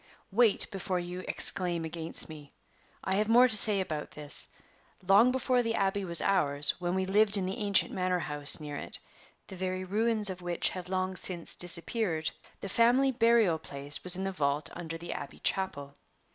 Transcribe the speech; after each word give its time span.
Wait 0.31 0.65
before 0.71 0.99
you 0.99 1.19
exclaim 1.27 1.85
against 1.85 2.27
me. 2.27 2.55
I 3.03 3.17
have 3.17 3.29
more 3.29 3.47
to 3.47 3.55
say 3.55 3.79
about 3.79 4.09
this. 4.09 4.47
Long 5.07 5.31
before 5.31 5.61
the 5.61 5.75
Abbey 5.75 6.03
was 6.03 6.23
ours, 6.23 6.73
when 6.79 6.95
we 6.95 7.05
lived 7.05 7.37
in 7.37 7.45
the 7.45 7.57
ancient 7.59 7.91
manor 7.93 8.17
house 8.17 8.59
near 8.59 8.75
it 8.77 8.97
(the 9.45 9.55
very 9.55 9.83
ruins 9.85 10.31
of 10.31 10.41
which 10.41 10.69
have 10.69 10.89
long 10.89 11.15
since 11.15 11.53
disappeared), 11.53 12.31
the 12.61 12.67
family 12.67 13.11
burying 13.11 13.59
place 13.59 14.03
was 14.03 14.15
in 14.15 14.23
the 14.23 14.31
vault 14.31 14.71
under 14.73 14.97
the 14.97 15.13
Abbey 15.13 15.37
chapel. 15.37 15.93